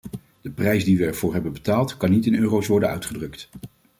[0.41, 3.49] De prijs die wij ervoor hebben betaald, kan niet in euro’s worden uitgedrukt.